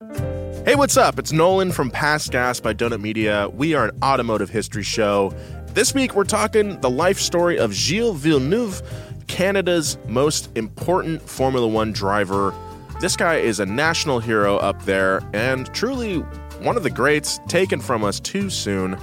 [0.00, 1.18] Hey, what's up?
[1.18, 3.48] It's Nolan from Past Gas by Donut Media.
[3.48, 5.34] We are an automotive history show.
[5.74, 8.80] This week, we're talking the life story of Gilles Villeneuve,
[9.26, 12.54] Canada's most important Formula One driver.
[13.00, 16.18] This guy is a national hero up there and truly
[16.60, 18.96] one of the greats taken from us too soon.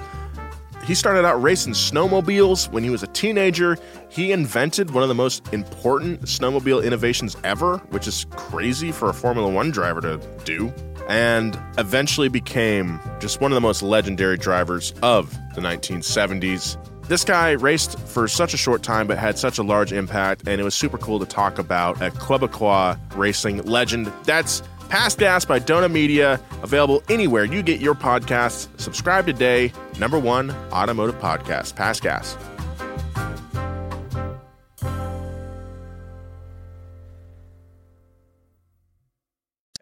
[0.86, 3.76] He started out racing snowmobiles when he was a teenager.
[4.08, 9.14] He invented one of the most important snowmobile innovations ever, which is crazy for a
[9.14, 10.72] Formula One driver to do,
[11.08, 16.78] and eventually became just one of the most legendary drivers of the 1970s.
[17.08, 20.60] This guy raced for such a short time but had such a large impact, and
[20.60, 24.12] it was super cool to talk about a Quebecois racing legend.
[24.24, 28.68] That's Past Gas by Donut Media, available anywhere you get your podcasts.
[28.80, 29.72] Subscribe today.
[30.00, 32.38] Number one automotive podcast, Past Gas.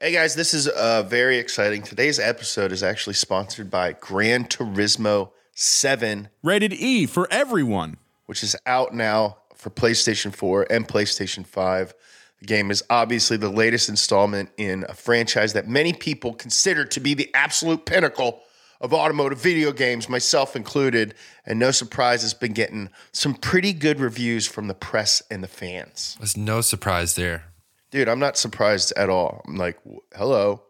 [0.04, 1.82] Hey guys, this is uh, very exciting.
[1.82, 7.96] Today's episode is actually sponsored by Gran Turismo 7, Rated E for everyone.
[8.26, 11.94] which is out now for PlayStation 4 and PlayStation 5.
[12.42, 17.00] The game is obviously the latest installment in a franchise that many people consider to
[17.00, 18.42] be the absolute pinnacle
[18.82, 21.14] of automotive video games, myself included.
[21.46, 25.48] And no surprise, it's been getting some pretty good reviews from the press and the
[25.48, 26.18] fans.
[26.20, 27.53] There's no surprise there.
[27.94, 29.44] Dude, I'm not surprised at all.
[29.48, 29.78] I'm like,
[30.16, 30.64] hello.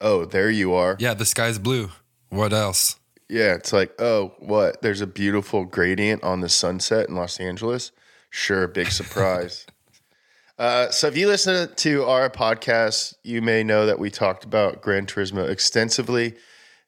[0.00, 0.96] Oh, there you are.
[1.00, 1.90] Yeah, the sky's blue.
[2.28, 2.94] What else?
[3.28, 4.80] Yeah, it's like, oh, what?
[4.80, 7.90] There's a beautiful gradient on the sunset in Los Angeles.
[8.30, 9.66] Sure, big surprise.
[10.60, 14.80] uh, so, if you listen to our podcast, you may know that we talked about
[14.80, 16.36] Gran Turismo extensively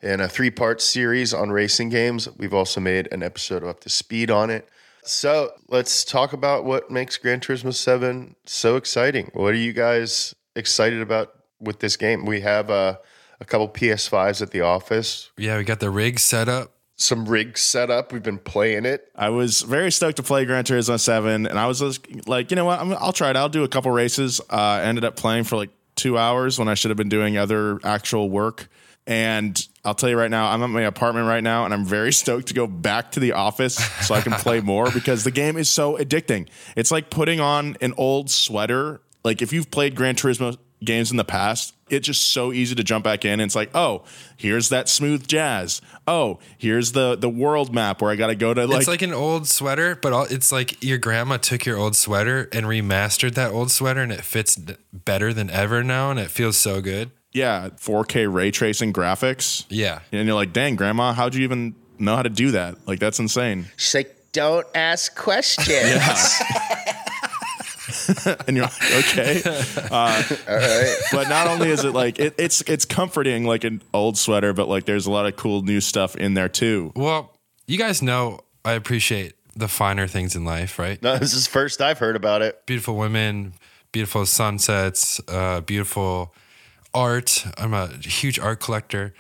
[0.01, 2.29] in a three part series on racing games.
[2.37, 4.69] We've also made an episode of Up to Speed on it.
[5.09, 9.31] So, let's talk about what makes Gran Turismo 7 so exciting.
[9.35, 12.27] What are you guys excited about with this game?
[12.27, 12.97] We have uh,
[13.41, 16.73] a couple PS5s at the office Yeah, we got the rig set up.
[16.97, 18.13] some rigs set up.
[18.13, 19.09] We've been playing it.
[19.15, 22.57] I was very stoked to play Gran Turismo 7, and I was just like, you
[22.57, 22.81] know what?
[22.81, 23.37] I'm, I'll try it.
[23.37, 24.41] I'll do a couple races.
[24.51, 27.79] Uh, ended up playing for like two hours when I should have been doing other
[27.85, 28.69] actual work.
[29.07, 29.57] And
[29.87, 32.49] I'll tell you right now, I'm at my apartment right now, and I'm very stoked
[32.49, 33.77] to go back to the office
[34.07, 36.49] so I can play more because the game is so addicting.
[36.75, 39.01] It's like putting on an old sweater.
[39.25, 42.83] Like if you've played Gran Turismo games in the past, it's just so easy to
[42.83, 43.35] jump back in.
[43.35, 44.03] And it's like, oh,
[44.37, 45.81] here's that smooth jazz.
[46.07, 49.03] Oh, here's the the world map where I got to go to like, it's like
[49.03, 53.35] an old sweater, but all, it's like your grandma took your old sweater and remastered
[53.35, 54.57] that old sweater, and it fits
[54.93, 57.13] better than ever now, and it feels so good.
[57.37, 59.67] Yeah, 4K ray tracing graphics.
[59.69, 62.87] Yeah, And you're like, dang, grandma, how'd you even know how to do that?
[62.89, 63.67] Like, that's insane.
[63.77, 65.71] She's like, don't ask questions.
[68.47, 69.43] And you're like, okay.
[69.91, 70.23] Uh,
[71.13, 74.69] But not only is it like it, it's it's comforting like an old sweater, but
[74.69, 76.93] like there's a lot of cool new stuff in there too.
[76.95, 77.33] Well,
[77.67, 81.01] you guys know I appreciate the finer things in life, right?
[81.03, 82.65] No, this is first I've heard about it.
[82.67, 83.55] Beautiful women,
[83.93, 86.35] beautiful sunsets, uh, beautiful
[86.97, 87.47] art.
[87.59, 89.15] I'm a huge art collector.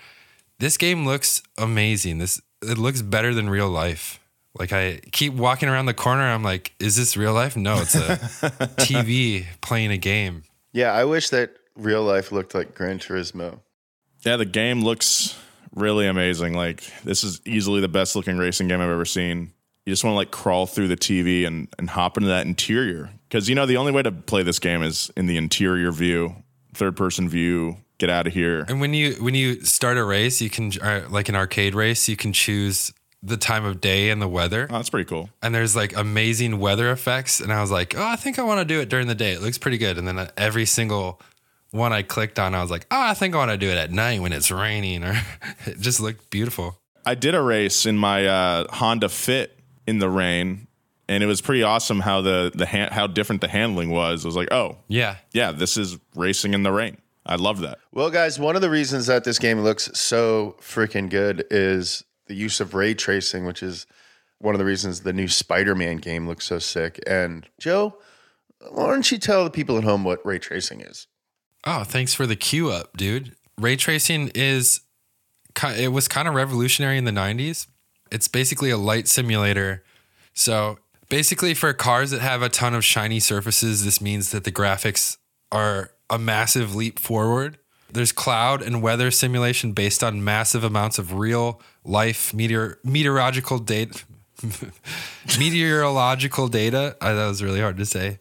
[0.58, 2.18] This game looks amazing.
[2.18, 4.18] This it looks better than real life.
[4.58, 7.56] Like I keep walking around the corner, I'm like, is this real life?
[7.56, 8.16] No, it's a
[8.78, 10.44] TV playing a game.
[10.72, 13.60] Yeah, I wish that real life looked like Gran Turismo.
[14.24, 15.38] Yeah, the game looks
[15.74, 16.54] really amazing.
[16.54, 19.52] Like this is easily the best looking racing game I've ever seen.
[19.84, 23.10] You just want to like crawl through the TV and and hop into that interior
[23.28, 26.34] because you know the only way to play this game is in the interior view,
[26.76, 27.78] third person view.
[27.98, 28.64] Get out of here.
[28.68, 32.08] And when you when you start a race, you can uh, like an arcade race,
[32.08, 32.92] you can choose
[33.22, 34.68] the time of day and the weather.
[34.70, 35.30] Oh, that's pretty cool.
[35.42, 38.60] and there's like amazing weather effects and i was like oh i think i want
[38.60, 41.20] to do it during the day it looks pretty good and then every single
[41.70, 43.78] one i clicked on i was like oh i think i want to do it
[43.78, 45.14] at night when it's raining or
[45.66, 49.56] it just looked beautiful I did a race in my uh, Honda Fit
[49.86, 50.65] in the rain,
[51.08, 54.24] and it was pretty awesome how the the ha- how different the handling was.
[54.24, 56.98] I was like, oh yeah yeah, this is racing in the rain.
[57.24, 57.78] I love that.
[57.92, 62.34] Well, guys, one of the reasons that this game looks so freaking good is the
[62.34, 63.86] use of ray tracing, which is
[64.38, 67.00] one of the reasons the new Spider-Man game looks so sick.
[67.06, 67.98] And Joe,
[68.70, 71.06] why don't you tell the people at home what ray tracing is?
[71.68, 74.82] oh thanks for the cue up dude ray tracing is
[75.76, 77.66] it was kind of revolutionary in the 90s.
[78.10, 79.82] It's basically a light simulator.
[80.34, 84.52] So, basically for cars that have a ton of shiny surfaces, this means that the
[84.52, 85.16] graphics
[85.52, 87.58] are a massive leap forward.
[87.90, 94.04] There's cloud and weather simulation based on massive amounts of real life meteor meteorological data
[95.38, 96.96] meteorological data.
[97.00, 98.18] I, that was really hard to say.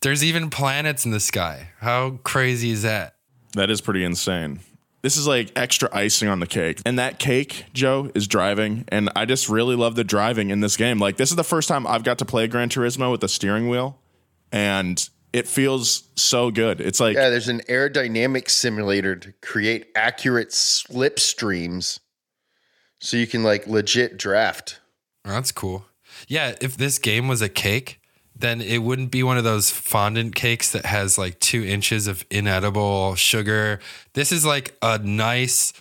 [0.00, 1.70] There's even planets in the sky.
[1.78, 3.16] How crazy is that?
[3.54, 4.60] That is pretty insane.
[5.02, 6.80] This is like extra icing on the cake.
[6.86, 8.84] And that cake, Joe, is driving.
[8.88, 10.98] And I just really love the driving in this game.
[10.98, 13.68] Like, this is the first time I've got to play Gran Turismo with a steering
[13.68, 13.98] wheel.
[14.52, 16.80] And it feels so good.
[16.80, 21.98] It's like, Yeah, there's an aerodynamic simulator to create accurate slipstreams
[23.00, 24.80] so you can like legit draft.
[25.24, 25.86] Oh, that's cool.
[26.28, 28.00] Yeah, if this game was a cake,
[28.42, 32.26] then it wouldn't be one of those fondant cakes that has like two inches of
[32.30, 33.78] inedible sugar.
[34.14, 35.72] This is like a nice,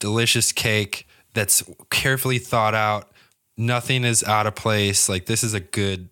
[0.00, 3.10] delicious cake that's carefully thought out.
[3.56, 5.08] Nothing is out of place.
[5.08, 6.10] Like this is a good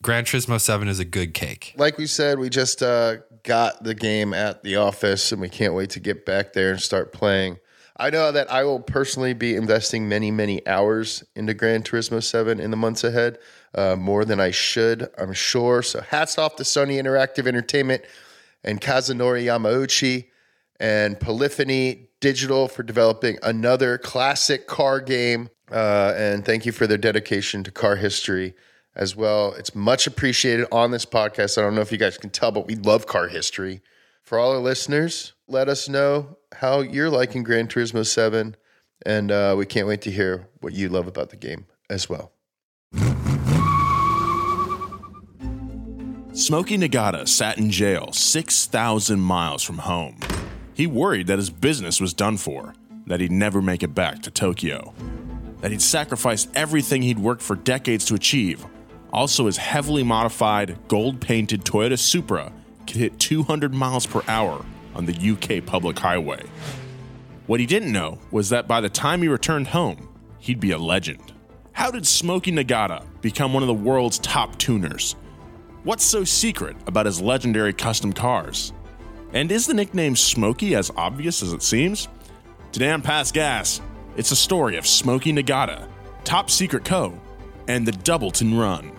[0.00, 1.74] Gran Turismo 7 is a good cake.
[1.76, 5.74] Like we said, we just uh, got the game at the office and we can't
[5.74, 7.58] wait to get back there and start playing.
[7.96, 12.60] I know that I will personally be investing many, many hours into Gran Turismo 7
[12.60, 13.38] in the months ahead,
[13.78, 15.82] uh, more than I should, I'm sure.
[15.82, 18.02] So hats off to Sony Interactive Entertainment
[18.64, 20.26] and Kazunori Yamauchi
[20.80, 25.50] and Polyphony Digital for developing another classic car game.
[25.70, 28.54] Uh, and thank you for their dedication to car history
[28.96, 29.52] as well.
[29.52, 31.56] It's much appreciated on this podcast.
[31.56, 33.80] I don't know if you guys can tell, but we love car history.
[34.24, 38.56] For all our listeners, let us know how you're liking Gran Turismo 7.
[39.06, 42.32] And uh, we can't wait to hear what you love about the game as well.
[46.38, 50.20] Smokey Nagata sat in jail 6,000 miles from home.
[50.72, 52.74] He worried that his business was done for,
[53.08, 54.94] that he'd never make it back to Tokyo,
[55.60, 58.64] that he'd sacrificed everything he'd worked for decades to achieve.
[59.12, 62.52] Also, his heavily modified, gold painted Toyota Supra
[62.86, 64.64] could hit 200 miles per hour
[64.94, 66.44] on the UK public highway.
[67.48, 70.08] What he didn't know was that by the time he returned home,
[70.38, 71.32] he'd be a legend.
[71.72, 75.16] How did Smokey Nagata become one of the world's top tuners?
[75.88, 78.74] What's so secret about his legendary custom cars?
[79.32, 82.08] And is the nickname Smokey as obvious as it seems?
[82.72, 83.80] Today on Past Gas,
[84.14, 85.88] it's a story of Smokey Nagata,
[86.24, 87.18] Top Secret Co.,
[87.68, 88.92] and the Doubleton Run.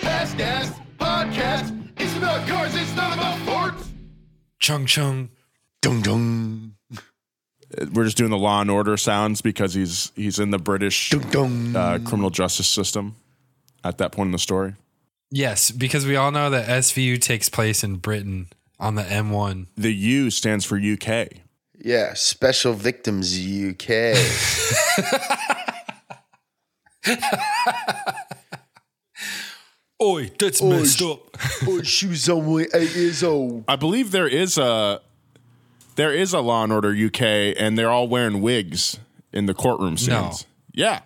[0.00, 1.92] Past Gas Podcast.
[1.96, 3.88] It's about cars, it's not about forts.
[4.58, 5.28] Chung chung.
[5.80, 6.74] Dung dung.
[7.92, 11.30] We're just doing the Law and Order sounds because he's he's in the British Dung
[11.30, 11.76] dung.
[11.76, 13.14] uh, criminal justice system
[13.84, 14.74] at that point in the story.
[15.30, 18.48] Yes, because we all know that SVU takes place in Britain
[18.80, 19.66] on the M1.
[19.76, 21.28] The U stands for UK.
[21.78, 24.14] yeah, Special Victims UK.
[30.00, 31.20] Oi, that's messed up.
[31.66, 33.64] oh, she was only eight years old.
[33.66, 35.00] I believe there is a
[35.96, 39.00] there is a Law and Order UK, and they're all wearing wigs
[39.32, 39.96] in the courtroom No.
[39.96, 40.46] scenes.
[40.72, 41.00] Yeah,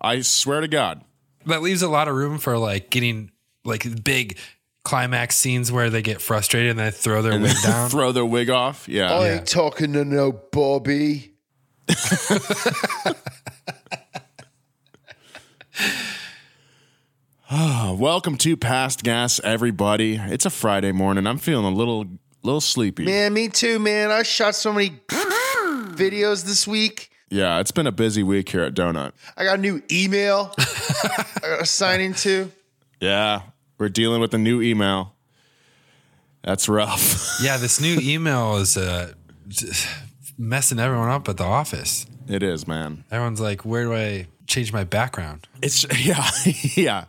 [0.00, 1.02] I swear to God.
[1.46, 3.30] That leaves a lot of room for like getting
[3.64, 4.38] like big
[4.84, 7.90] climax scenes where they get frustrated and they throw their wig down.
[7.90, 8.88] Throw their wig off.
[8.88, 9.12] Yeah.
[9.12, 11.32] I ain't talking to no Bobby.
[17.50, 20.16] Ah, welcome to Past Gas, everybody.
[20.16, 21.26] It's a Friday morning.
[21.26, 22.06] I'm feeling a little
[22.42, 23.04] little sleepy.
[23.04, 24.10] Man, me too, man.
[24.10, 27.11] I shot so many videos this week.
[27.32, 29.12] Yeah, it's been a busy week here at Donut.
[29.38, 32.52] I got a new email I got to sign into.
[33.00, 33.40] Yeah,
[33.78, 35.14] we're dealing with a new email.
[36.44, 37.38] That's rough.
[37.42, 39.14] yeah, this new email is uh,
[40.36, 42.04] messing everyone up at the office.
[42.28, 43.04] it is, man.
[43.10, 46.28] Everyone's like, "Where do I change my background?" It's yeah,
[46.76, 47.04] yeah,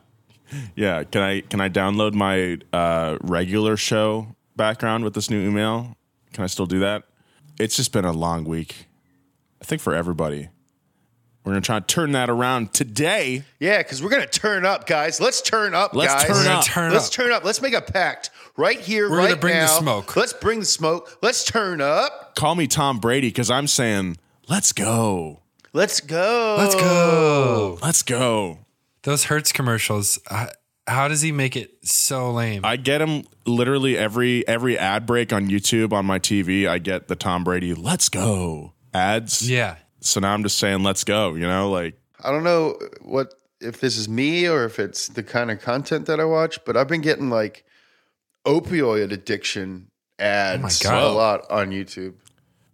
[0.73, 1.03] yeah.
[1.03, 5.97] Can I can I download my uh, regular show background with this new email?
[6.31, 7.03] Can I still do that?
[7.59, 8.87] It's just been a long week.
[9.63, 10.49] I think for everybody.
[11.45, 13.43] We're gonna try to turn that around today.
[13.59, 15.19] Yeah, because we're gonna turn up, guys.
[15.21, 16.23] Let's turn up, Let's guys.
[16.23, 16.65] turn We're gonna up.
[16.65, 17.11] turn Let's up.
[17.13, 17.43] turn up.
[17.45, 19.79] Let's make a pact right here, We're right gonna bring the now.
[19.79, 20.15] smoke.
[20.17, 21.17] Let's bring the smoke.
[21.21, 22.35] Let's turn up.
[22.35, 24.17] Call me Tom Brady because I'm saying,
[24.49, 25.39] let's go,
[25.71, 26.55] Let's go.
[26.59, 27.77] Let's go.
[27.81, 28.59] let's go.
[29.03, 30.19] Those Hertz commercials.
[30.29, 30.47] Uh,
[30.87, 32.65] how does he make it so lame?
[32.65, 36.67] I get him literally every every ad break on YouTube on my TV.
[36.67, 39.49] I get the Tom Brady "Let's go" ads.
[39.49, 41.33] yeah, So now I'm just saying, let's go.
[41.35, 45.23] You know, like I don't know what if this is me or if it's the
[45.23, 47.65] kind of content that I watch, but I've been getting like
[48.45, 49.87] opioid addiction
[50.19, 52.15] oh ads Oh a lot on YouTube.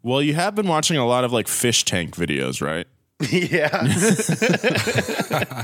[0.02, 2.88] Well, you have been watching a lot of like fish tank videos, right?
[3.30, 3.84] yeah.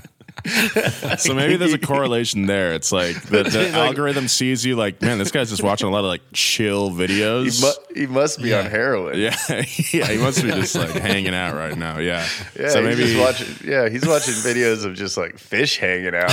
[1.18, 2.74] So maybe there's a correlation there.
[2.74, 5.92] It's like the, the Like- algorithm sees you like, man, this guy's just watching a
[5.92, 7.62] lot of like chill he, videos.
[7.62, 9.18] mu- he must be on heroin.
[9.20, 11.98] yeah, yeah, he must be just like hanging out right now.
[11.98, 12.28] Yeah,
[12.60, 13.70] Yeah, so he's maybe just watching.
[13.70, 16.32] Yeah, he's watching videos of just like fish hanging out.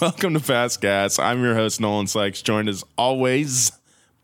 [0.00, 1.18] Welcome to Fast Gas.
[1.18, 3.72] I'm your host Nolan Sykes, joined as always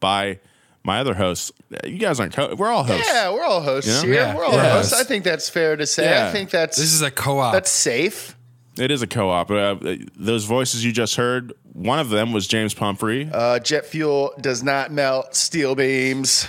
[0.00, 0.38] by
[0.84, 1.50] my other hosts.
[1.84, 2.34] You guys aren't.
[2.34, 3.08] Co- we're all hosts.
[3.12, 4.02] yeah, we're all hosts Yeah?
[4.02, 4.14] here.
[4.14, 4.92] Yeah, we're all we're hosts.
[4.92, 5.04] hosts.
[5.04, 6.04] I think that's fair to say.
[6.10, 6.28] Yeah.
[6.28, 7.52] I think that's This is a co-op.
[7.52, 8.36] that's safe.
[8.76, 9.50] It is a co-op.
[9.50, 9.76] Uh,
[10.16, 13.30] those voices you just heard, one of them was James Pumphrey.
[13.32, 16.48] Uh, jet fuel does not melt steel beams.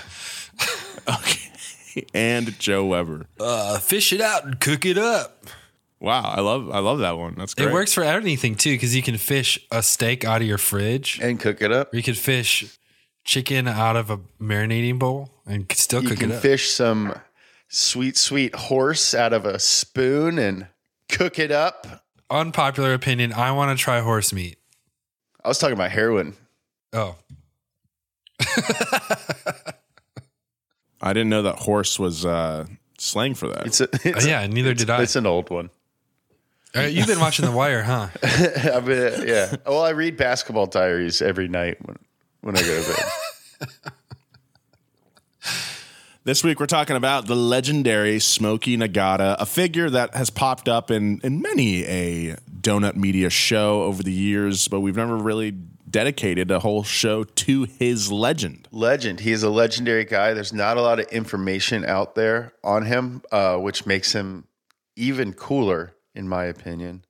[1.07, 3.27] okay, and Joe Weber.
[3.39, 5.45] uh, fish it out and cook it up.
[5.99, 7.35] Wow, I love I love that one.
[7.37, 7.69] That's great.
[7.69, 11.19] It works for anything too, because you can fish a steak out of your fridge,
[11.21, 11.93] and cook it up.
[11.93, 12.65] or you could fish
[13.25, 16.41] chicken out of a marinating bowl and still You cook can it up.
[16.41, 17.13] fish some
[17.67, 20.67] sweet, sweet horse out of a spoon and
[21.10, 22.03] cook it up.
[22.29, 24.58] Unpopular opinion: I want to try horse meat.
[25.44, 26.34] I was talking about heroin.
[26.94, 27.15] Oh,
[31.01, 32.65] I didn't know that horse was uh,
[32.98, 33.67] slang for that.
[33.67, 35.03] It's a, it's Uh, yeah, neither did I.
[35.03, 35.70] It's an old one.
[36.75, 38.08] Uh, you've been watching The Wire, huh?
[38.24, 39.55] I mean, yeah.
[39.65, 41.98] Well, I read basketball diaries every night when
[42.45, 43.69] when I go to bed.
[46.23, 50.89] This week we're talking about the legendary Smokey Nagata, a figure that has popped up
[50.89, 56.49] in, in many a donut media show over the years, but we've never really dedicated
[56.49, 58.67] a whole show to his legend.
[58.71, 59.19] Legend.
[59.19, 60.33] He is a legendary guy.
[60.33, 64.47] There's not a lot of information out there on him, uh, which makes him
[64.95, 67.05] even cooler, in my opinion.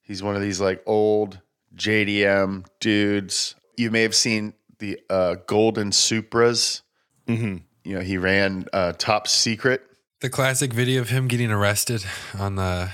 [0.00, 1.38] He's one of these like old
[1.76, 3.54] JDM dudes.
[3.76, 6.82] You may have seen the uh, Golden Supras.
[7.26, 7.58] Mm-hmm.
[7.84, 9.82] You know, he ran uh, Top Secret.
[10.20, 12.04] The classic video of him getting arrested
[12.38, 12.90] on the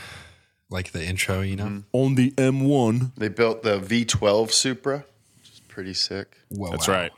[0.70, 1.85] like the intro, you know.
[1.92, 3.14] On the M1.
[3.16, 5.04] They built the V12 Supra,
[5.38, 6.37] which is pretty sick.
[6.50, 6.94] Whoa, That's wow.
[6.94, 7.12] right.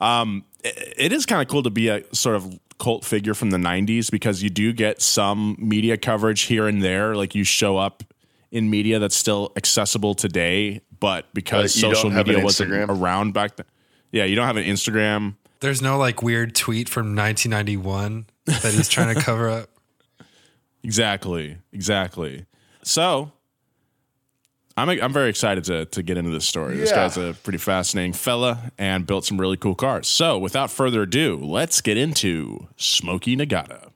[0.00, 3.50] Um, it, it is kind of cool to be a sort of cult figure from
[3.50, 7.14] the 90s because you do get some media coverage here and there.
[7.14, 8.02] Like you show up
[8.50, 12.88] in media that's still accessible today, but because But social media wasn't Instagram?
[13.00, 13.66] around back then.
[14.12, 15.36] Yeah, you don't have an Instagram.
[15.60, 19.70] There's no like weird tweet from 1991 that he's trying to cover up.
[20.82, 21.58] Exactly.
[21.72, 22.46] Exactly.
[22.82, 23.32] So
[24.76, 26.76] I'm I'm very excited to to get into this story.
[26.76, 30.08] This guy's a pretty fascinating fella and built some really cool cars.
[30.08, 33.89] So without further ado, let's get into Smokey Nagata.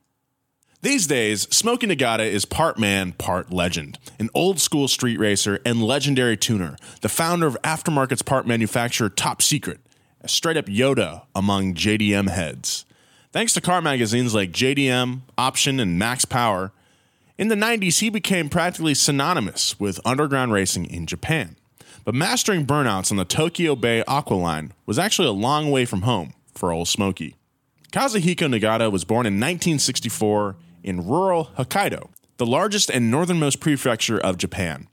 [0.84, 3.98] These days, Smokey Nagata is part man, part legend.
[4.18, 9.40] An old school street racer and legendary tuner, the founder of aftermarkets part manufacturer Top
[9.40, 9.80] Secret,
[10.20, 12.84] a straight up Yoda among JDM heads.
[13.32, 16.70] Thanks to car magazines like JDM, Option, and Max Power,
[17.38, 21.56] in the 90s he became practically synonymous with underground racing in Japan.
[22.04, 26.34] But mastering burnouts on the Tokyo Bay Aqualine was actually a long way from home
[26.52, 27.36] for old Smokey.
[27.90, 34.38] Kazuhiko Nagata was born in 1964 in rural Hokkaido, the largest and northernmost prefecture of
[34.38, 34.88] Japan.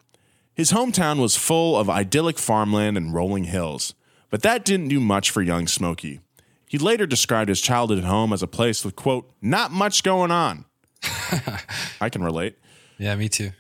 [0.53, 3.93] His hometown was full of idyllic farmland and rolling hills,
[4.29, 6.19] but that didn't do much for young Smokey.
[6.67, 10.65] He later described his childhood home as a place with, quote, not much going on.
[12.01, 12.57] I can relate.
[12.97, 13.51] Yeah, me too.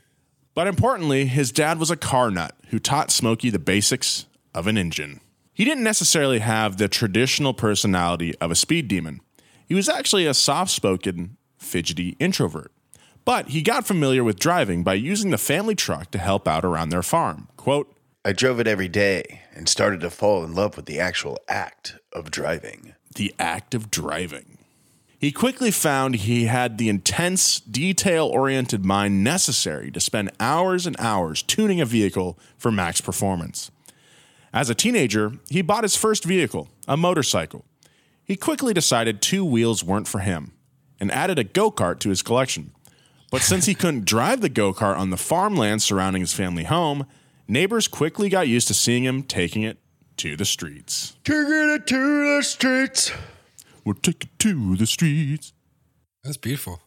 [0.53, 4.77] But importantly, his dad was a car nut who taught Smokey the basics of an
[4.77, 5.21] engine.
[5.53, 9.21] He didn't necessarily have the traditional personality of a speed demon.
[9.65, 12.71] He was actually a soft spoken, fidgety introvert.
[13.23, 16.89] But he got familiar with driving by using the family truck to help out around
[16.89, 17.47] their farm.
[17.55, 21.39] Quote, I drove it every day and started to fall in love with the actual
[21.47, 22.95] act of driving.
[23.15, 24.57] the act of driving.
[25.19, 30.95] He quickly found he had the intense, detail oriented mind necessary to spend hours and
[30.97, 33.69] hours tuning a vehicle for max performance.
[34.53, 37.65] As a teenager, he bought his first vehicle, a motorcycle.
[38.23, 40.53] He quickly decided two wheels weren't for him
[41.01, 42.71] and added a go kart to his collection.
[43.31, 47.05] But since he couldn't drive the go kart on the farmland surrounding his family home,
[47.47, 49.79] neighbors quickly got used to seeing him taking it
[50.17, 51.17] to the streets.
[51.23, 53.11] Taking it to the streets.
[53.83, 55.53] We'll take it to the streets.
[56.23, 56.81] That's beautiful.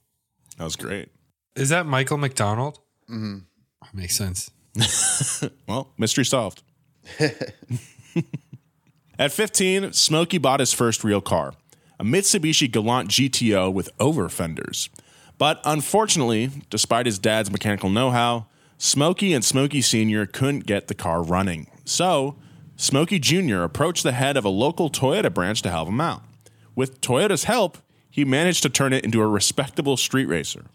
[0.57, 1.09] That was great.
[1.57, 2.79] Is that Michael McDonald?
[3.11, 3.39] Mm-hmm.
[3.93, 4.51] Makes sense.
[5.67, 6.63] Well, mystery solved.
[9.19, 11.55] At 15, Smokey bought his first real car,
[11.99, 14.91] a Mitsubishi Galant GTO with over fenders.
[15.39, 18.47] But unfortunately, despite his dad's mechanical know how,
[18.79, 20.27] Smokey and Smokey Sr.
[20.27, 21.69] couldn't get the car running.
[21.85, 22.37] So,
[22.77, 23.63] Smokey Jr.
[23.63, 26.23] approached the head of a local Toyota branch to help him out.
[26.75, 27.79] With Toyota's help,
[28.11, 30.67] he managed to turn it into a respectable street racer.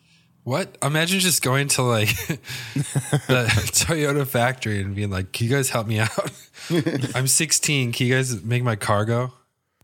[0.43, 0.77] What?
[0.81, 5.85] Imagine just going to like the Toyota factory and being like, "Can you guys help
[5.85, 6.31] me out?
[7.15, 7.91] I'm 16.
[7.91, 9.33] Can you guys make my car go?"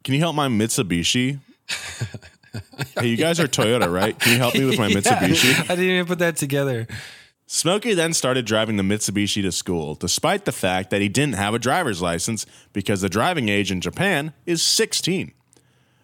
[0.05, 1.39] Can you help my Mitsubishi?
[2.99, 4.17] hey, you guys are Toyota, right?
[4.17, 5.61] Can you help me with my Yeah, Mitsubishi?
[5.61, 6.85] I didn't even put that together.
[7.47, 11.55] Smokey then started driving the Mitsubishi to school, despite the fact that he didn't have
[11.55, 15.31] a driver's license because the driving age in Japan is 16.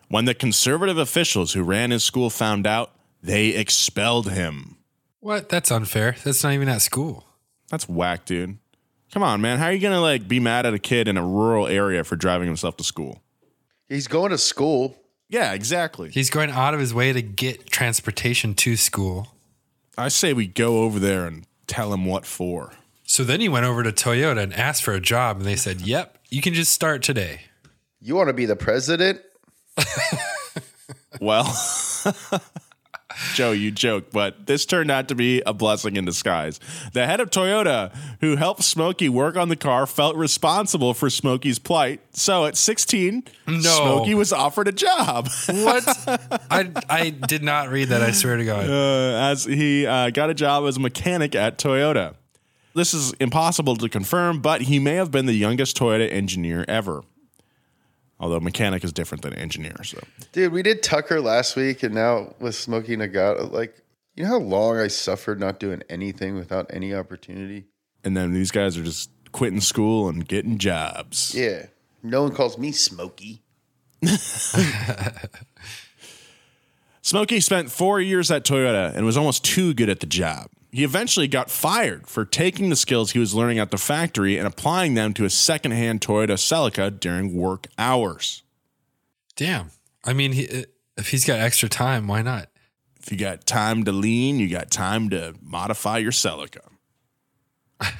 [0.08, 4.78] When the conservative officials who ran his school found out, they expelled him.
[5.20, 5.48] What?
[5.48, 6.16] That's unfair.
[6.24, 7.28] That's not even at school.
[7.70, 8.58] That's whack, dude.
[9.14, 9.60] Come on, man.
[9.60, 12.04] How are you going to like be mad at a kid in a rural area
[12.04, 13.22] for driving himself to school?
[13.92, 14.96] He's going to school.
[15.30, 16.10] Yeah, exactly.
[16.10, 19.36] He's going out of his way to get transportation to school.
[19.98, 22.72] I say we go over there and tell him what for.
[23.04, 25.82] So then he went over to Toyota and asked for a job, and they said,
[25.82, 27.42] "Yep, you can just start today."
[28.00, 29.22] You want to be the president?
[31.20, 31.44] Well,
[33.36, 36.60] Joe, you joke, but this turned out to be a blessing in disguise.
[36.94, 41.60] The head of Toyota, who helped Smokey work on the car, felt responsible for Smokey's
[41.60, 42.02] plight.
[42.12, 43.60] So at 16, No.
[43.60, 45.30] Smokey was offered a job.
[45.48, 45.84] What?
[46.52, 48.02] I I did not read that.
[48.02, 48.70] I swear to God.
[48.70, 52.16] uh, as he uh, got a job as a mechanic at Toyota.
[52.74, 57.04] This is impossible to confirm, but he may have been the youngest Toyota engineer ever.
[58.22, 60.00] Although mechanic is different than engineer, so
[60.32, 63.76] Dude, we did Tucker last week, and now with Smokey Nagata, like,
[64.16, 67.66] you know how long I suffered not doing anything without any opportunity?
[68.04, 71.36] and then these guys are just quitting school and getting jobs.
[71.36, 71.68] Yeah.
[72.04, 73.42] No one calls me Smokey.
[77.02, 80.50] Smokey spent four years at Toyota and was almost too good at the job.
[80.72, 84.48] He eventually got fired for taking the skills he was learning at the factory and
[84.48, 88.44] applying them to a secondhand Toyota Celica during work hours.
[89.36, 89.72] Damn.
[90.06, 90.66] I mean, he,
[90.98, 92.48] if he's got extra time, why not?
[93.02, 96.70] If you got time to lean, you got time to modify your Celica.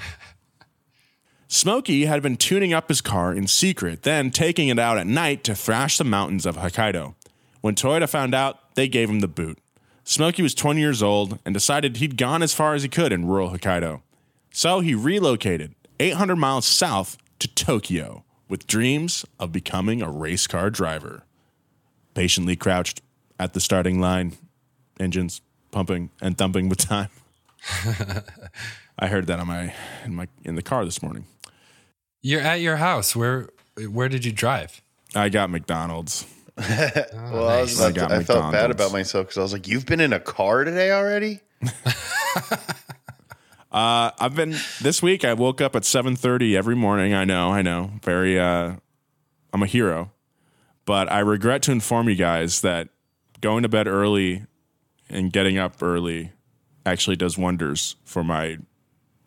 [1.48, 5.44] Smokey had been tuning up his car in secret, then taking it out at night
[5.44, 7.16] to thrash the mountains of Hokkaido.
[7.60, 9.60] When Toyota found out, they gave him the boot.
[10.12, 13.26] Smokey was 20 years old and decided he'd gone as far as he could in
[13.26, 14.02] rural Hokkaido.
[14.52, 20.70] So he relocated 800 miles south to Tokyo with dreams of becoming a race car
[20.70, 21.24] driver.
[22.14, 23.02] Patiently crouched
[23.40, 24.34] at the starting line,
[25.00, 25.40] engines
[25.72, 27.08] pumping and thumping with time.
[29.00, 31.24] I heard that on my in my in the car this morning.
[32.22, 33.16] You're at your house.
[33.16, 33.48] Where
[33.90, 34.82] where did you drive?
[35.16, 36.26] I got McDonald's.
[36.58, 39.86] well, I, was about to, I felt bad about myself because I was like, "You've
[39.86, 41.40] been in a car today already?"
[43.72, 45.24] Uh, I've been this week.
[45.24, 47.14] I woke up at seven thirty every morning.
[47.14, 47.92] I know, I know.
[48.04, 48.76] Very, uh,
[49.54, 50.12] I'm a hero,
[50.86, 52.90] but I regret to inform you guys that
[53.40, 54.46] going to bed early
[55.10, 56.34] and getting up early
[56.86, 58.58] actually does wonders for my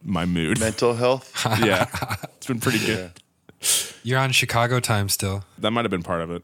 [0.02, 0.60] my mood.
[0.60, 1.46] Mental health.
[1.64, 1.87] yeah,
[2.37, 3.12] it's been pretty good.
[4.02, 5.44] You're on Chicago time still.
[5.56, 6.42] That might have been part of it.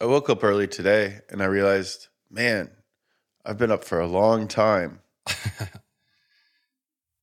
[0.00, 2.70] I woke up early today and I realized, man,
[3.44, 5.00] I've been up for a long time.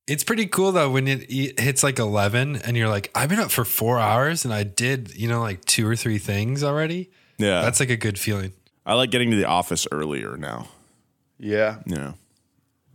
[0.06, 3.40] It's pretty cool though when it it hits like 11 and you're like, I've been
[3.40, 7.10] up for four hours and I did, you know, like two or three things already.
[7.38, 8.52] Yeah, That's like a good feeling.
[8.86, 10.68] I like getting to the office earlier now.
[11.38, 11.78] Yeah.
[11.86, 12.12] Yeah.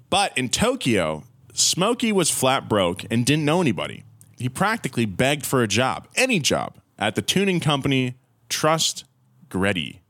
[0.09, 4.03] But in Tokyo, Smokey was flat broke and didn't know anybody.
[4.37, 8.15] He practically begged for a job, any job, at the tuning company
[8.47, 9.03] Trust
[9.51, 10.01] Greddy.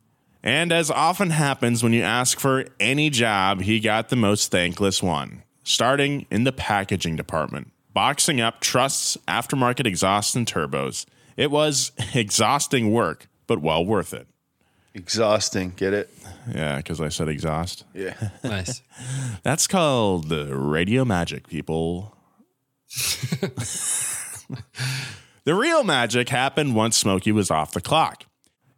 [0.44, 5.04] And as often happens when you ask for any job, he got the most thankless
[5.04, 11.06] one, starting in the packaging department, boxing up Trust's aftermarket exhausts and turbos.
[11.36, 14.28] It was exhausting work, but well worth it.
[14.94, 15.74] Exhausting.
[15.76, 16.10] Get it?
[16.54, 17.84] Yeah, because I said exhaust.
[17.94, 18.30] Yeah.
[18.44, 18.82] Nice.
[19.44, 22.16] That's called the radio magic, people.
[25.46, 28.26] the real magic happened once Smokey was off the clock.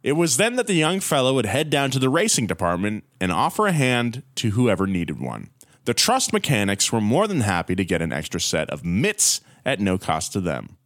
[0.04, 3.32] It was then that the young fellow would head down to the racing department and
[3.32, 5.48] offer a hand to whoever needed one.
[5.86, 9.80] The trust mechanics were more than happy to get an extra set of mitts at
[9.80, 10.76] no cost to them.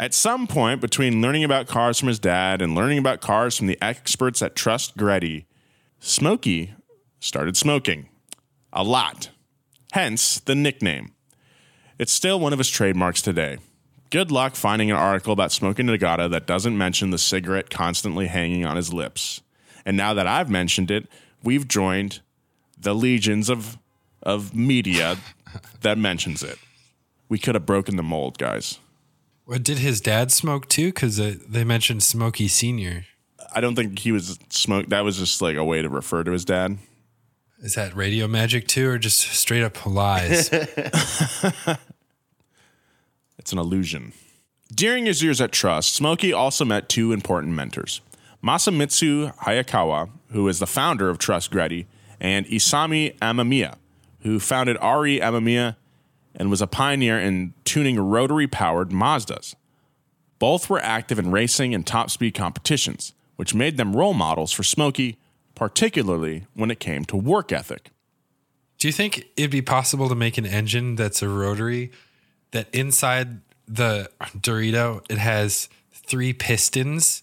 [0.00, 3.66] At some point between learning about cars from his dad and learning about cars from
[3.66, 5.46] the experts at Trust Greddy,
[6.00, 6.72] Smokey
[7.20, 8.08] started smoking.
[8.72, 9.28] A lot.
[9.92, 11.12] Hence the nickname.
[11.98, 13.58] It's still one of his trademarks today.
[14.10, 18.64] Good luck finding an article about smoking Nagata that doesn't mention the cigarette constantly hanging
[18.64, 19.42] on his lips.
[19.84, 21.06] And now that I've mentioned it,
[21.42, 22.20] we've joined
[22.78, 23.78] the legions of
[24.22, 25.16] of media
[25.82, 26.58] that mentions it.
[27.28, 28.78] We could have broken the mold, guys.
[29.44, 30.88] What, did his dad smoke too?
[30.88, 33.06] Because they mentioned Smokey Senior.
[33.54, 34.88] I don't think he was smoke.
[34.88, 36.78] That was just like a way to refer to his dad.
[37.60, 40.50] Is that radio magic too, or just straight up lies?
[43.48, 44.12] It's an illusion.
[44.74, 48.02] During his years at Trust, Smokey also met two important mentors
[48.44, 51.86] Masamitsu Hayakawa, who is the founder of Trust Greddy,
[52.20, 53.76] and Isami Amamiya,
[54.20, 55.76] who founded RE Amamiya
[56.34, 59.54] and was a pioneer in tuning rotary powered Mazdas.
[60.38, 64.62] Both were active in racing and top speed competitions, which made them role models for
[64.62, 65.16] Smokey,
[65.54, 67.92] particularly when it came to work ethic.
[68.76, 71.90] Do you think it'd be possible to make an engine that's a rotary
[72.52, 77.22] that inside the Dorito it has three pistons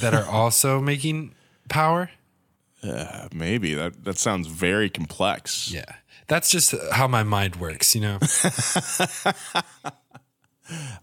[0.00, 1.34] that are also making
[1.68, 2.10] power?
[2.82, 5.72] Uh, maybe that that sounds very complex.
[5.72, 5.84] Yeah.
[6.28, 8.18] That's just how my mind works, you know.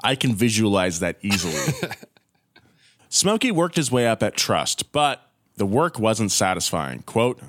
[0.04, 1.74] I can visualize that easily.
[3.10, 7.02] Smokey worked his way up at Trust, but the work wasn't satisfying.
[7.02, 7.42] Quote,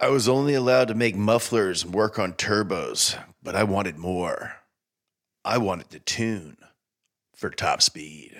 [0.00, 4.56] I was only allowed to make mufflers and work on turbos, but I wanted more.
[5.46, 6.56] I wanted to tune
[7.36, 8.36] for top speed.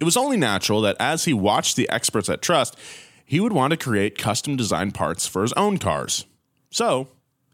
[0.00, 2.78] It was only natural that as he watched the experts at Trust,
[3.26, 6.24] he would want to create custom designed parts for his own cars.
[6.70, 7.08] So,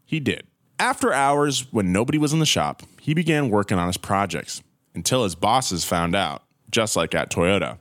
[0.05, 0.47] he did.
[0.79, 4.63] After hours, when nobody was in the shop, he began working on his projects
[4.95, 7.77] until his bosses found out, just like at Toyota.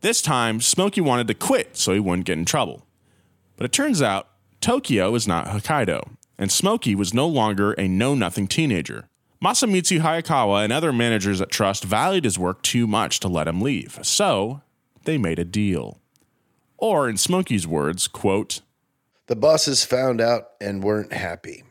[0.00, 2.86] This time, Smokey wanted to quit so he wouldn't get in trouble.
[3.56, 4.28] But it turns out,
[4.62, 9.08] Tokyo is not Hokkaido, and Smokey was no longer a know nothing teenager.
[9.44, 13.60] Masamitsu Hayakawa and other managers at Trust valued his work too much to let him
[13.60, 14.62] leave, so
[15.04, 16.00] they made a deal.
[16.78, 18.62] Or, in Smokey's words, quote,
[19.26, 21.62] The bosses found out and weren't happy,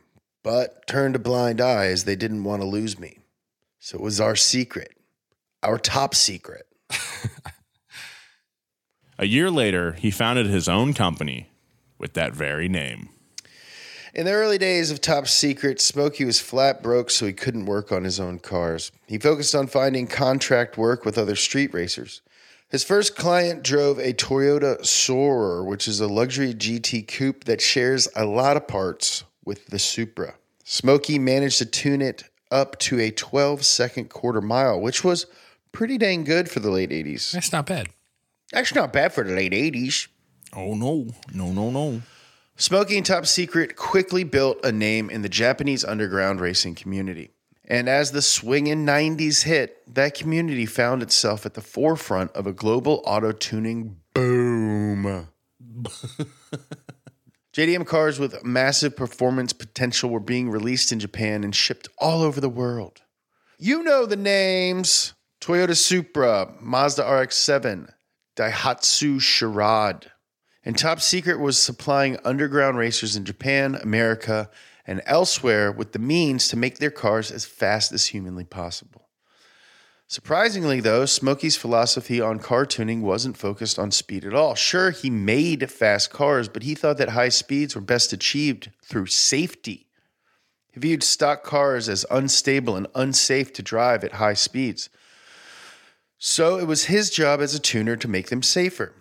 [0.43, 3.17] but turned a blind eye as they didn't want to lose me.
[3.79, 4.95] So it was our secret,
[5.63, 6.67] our top secret.
[9.17, 11.49] A year later, he founded his own company
[11.97, 13.09] with that very name.
[14.13, 17.91] In the early days of Top Secret, Smokey was flat broke, so he couldn't work
[17.91, 18.91] on his own cars.
[19.07, 22.21] He focused on finding contract work with other street racers.
[22.69, 28.07] His first client drove a Toyota Soarer, which is a luxury GT coupe that shares
[28.15, 30.35] a lot of parts with the Supra.
[30.63, 35.25] Smokey managed to tune it up to a 12 second quarter mile, which was
[35.71, 37.31] pretty dang good for the late 80s.
[37.31, 37.89] That's not bad.
[38.53, 40.07] Actually, not bad for the late 80s.
[40.55, 41.07] Oh, no.
[41.33, 42.03] No, no, no.
[42.55, 47.31] Smokey and Top Secret quickly built a name in the Japanese underground racing community.
[47.65, 52.53] And as the swinging 90s hit, that community found itself at the forefront of a
[52.53, 55.29] global auto tuning boom.
[57.53, 62.39] JDM cars with massive performance potential were being released in Japan and shipped all over
[62.39, 63.01] the world.
[63.57, 67.89] You know the names Toyota Supra, Mazda RX 7,
[68.35, 70.11] Daihatsu Charade.
[70.65, 74.49] And Top Secret was supplying underground racers in Japan, America,
[74.87, 79.07] and elsewhere with the means to make their cars as fast as humanly possible.
[80.07, 84.53] Surprisingly, though, Smokey's philosophy on car tuning wasn't focused on speed at all.
[84.53, 89.07] Sure, he made fast cars, but he thought that high speeds were best achieved through
[89.07, 89.87] safety.
[90.71, 94.89] He viewed stock cars as unstable and unsafe to drive at high speeds.
[96.17, 98.93] So it was his job as a tuner to make them safer.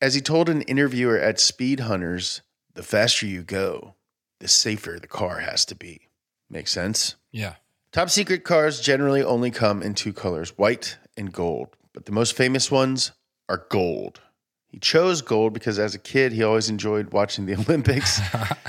[0.00, 2.42] As he told an interviewer at Speed Hunters,
[2.74, 3.94] the faster you go,
[4.40, 6.08] the safer the car has to be.
[6.50, 7.16] Makes sense?
[7.32, 7.54] Yeah.
[7.92, 12.36] Top secret cars generally only come in two colors, white and gold, but the most
[12.36, 13.12] famous ones
[13.48, 14.20] are gold.
[14.68, 18.20] He chose gold because as a kid, he always enjoyed watching the Olympics.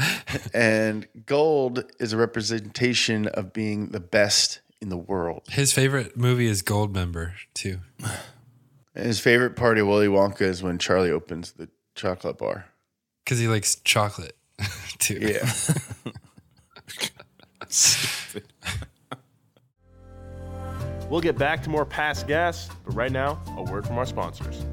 [0.54, 5.42] and gold is a representation of being the best in the world.
[5.50, 7.80] His favorite movie is Goldmember, too.
[8.98, 12.66] And his favorite part of Willy Wonka is when Charlie opens the chocolate bar.
[13.24, 14.36] Because he likes chocolate,
[14.98, 15.20] too.
[15.22, 15.50] Yeah.
[21.10, 24.66] We'll get back to more past gas, but right now, a word from our sponsors.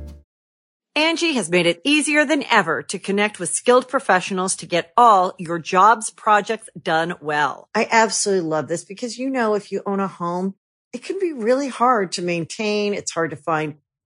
[0.97, 5.35] Angie has made it easier than ever to connect with skilled professionals to get all
[5.39, 7.69] your jobs projects done well.
[7.73, 10.57] I absolutely love this because, you know, if you own a home,
[10.93, 12.95] it can be really hard to maintain.
[12.95, 13.77] It's hard to find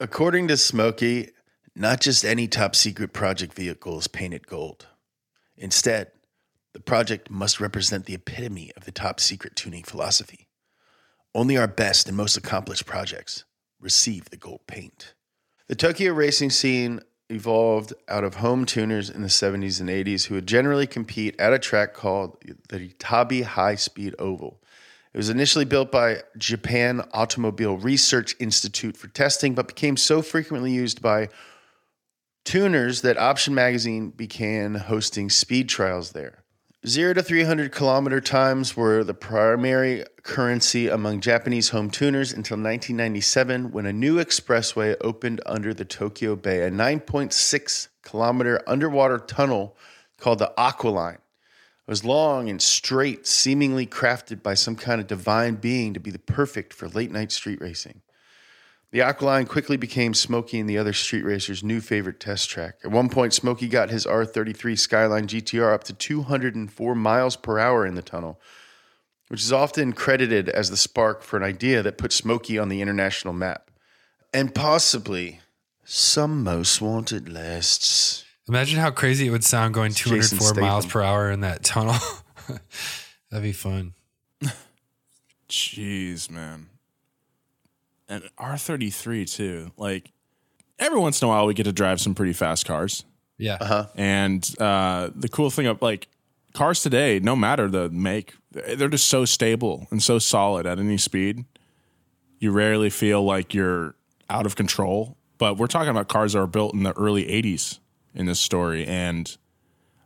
[0.00, 1.30] According to Smokey,
[1.76, 4.86] not just any top secret project vehicle is painted gold.
[5.56, 6.10] Instead,
[6.72, 10.48] the project must represent the epitome of the top secret tuning philosophy.
[11.34, 13.44] Only our best and most accomplished projects
[13.80, 15.14] receive the gold paint.
[15.68, 20.34] The Tokyo racing scene evolved out of home tuners in the 70s and 80s who
[20.34, 22.36] would generally compete at a track called
[22.68, 24.61] the Tabi High Speed Oval.
[25.12, 30.72] It was initially built by Japan Automobile Research Institute for testing, but became so frequently
[30.72, 31.28] used by
[32.44, 36.42] tuners that Option Magazine began hosting speed trials there.
[36.84, 43.70] Zero to 300 kilometer times were the primary currency among Japanese home tuners until 1997
[43.70, 49.76] when a new expressway opened under the Tokyo Bay, a 9.6 kilometer underwater tunnel
[50.18, 51.18] called the Aqualine.
[51.86, 56.12] It was long and straight, seemingly crafted by some kind of divine being to be
[56.12, 58.02] the perfect for late night street racing.
[58.92, 62.74] The Aqualine quickly became Smokey and the other street racers' new favorite test track.
[62.84, 67.86] At one point, Smokey got his R33 Skyline GTR up to 204 miles per hour
[67.86, 68.38] in the tunnel,
[69.28, 72.82] which is often credited as the spark for an idea that put Smokey on the
[72.82, 73.70] international map.
[74.32, 75.40] And possibly
[75.84, 78.24] some most wanted lists.
[78.48, 81.62] Imagine how crazy it would sound going It's Jason 204 miles per hour in that
[81.62, 81.94] tunnel.
[83.30, 83.94] That'd be fun.
[85.48, 86.68] Jeez, man.
[88.08, 89.70] And R33 too.
[89.76, 90.10] Like
[90.78, 93.04] every once in a while we get to drive some pretty fast cars.
[93.38, 93.58] Yeah.
[93.60, 93.86] Uh-huh.
[93.94, 96.08] And uh, the cool thing of like
[96.52, 100.98] cars today, no matter the make, they're just so stable and so solid at any
[100.98, 101.44] speed.
[102.38, 103.94] You rarely feel like you're
[104.28, 105.16] out of control.
[105.38, 107.78] But we're talking about cars that were built in the early 80s
[108.14, 108.86] in this story.
[108.86, 109.34] And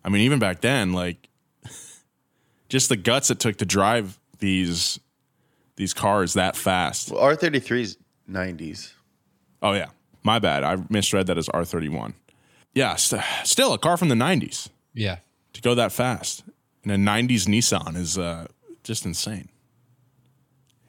[0.04, 1.28] I mean, even back then, like
[2.68, 4.98] just the guts it took to drive these
[5.76, 7.10] these cars that fast.
[7.10, 7.98] Well, R33's
[8.30, 8.92] 90s.
[9.62, 9.88] Oh yeah,
[10.22, 10.64] my bad.
[10.64, 12.14] I misread that as R31.
[12.74, 15.18] Yeah, st- still a car from the 90s Yeah.
[15.54, 16.44] to go that fast
[16.84, 18.46] in a 90s Nissan is uh,
[18.84, 19.48] just insane.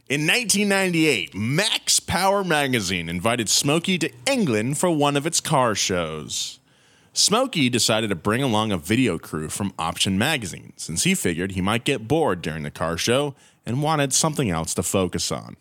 [0.10, 6.60] In 1998, Max Power magazine invited Smokey to England for one of its car shows.
[7.18, 11.62] Smokey decided to bring along a video crew from Option Magazine since he figured he
[11.62, 13.34] might get bored during the car show
[13.66, 15.58] and wanted something else to focus on.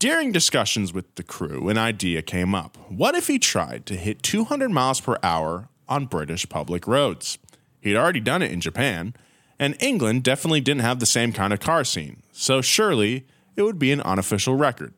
[0.00, 2.76] During discussions with the crew, an idea came up.
[2.88, 7.38] What if he tried to hit 200 miles per hour on British public roads?
[7.80, 9.14] He'd already done it in Japan,
[9.60, 13.78] and England definitely didn't have the same kind of car scene, so surely it would
[13.78, 14.92] be an unofficial record.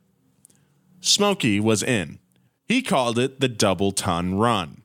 [1.03, 2.19] Smokey was in.
[2.65, 4.78] He called it the Double Ton Run.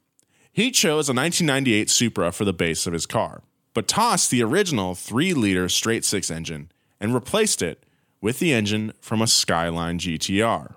[0.56, 3.42] He chose a 1998 Supra for the base of his car,
[3.74, 7.84] but tossed the original 3 liter straight six engine and replaced it
[8.22, 10.76] with the engine from a Skyline GTR.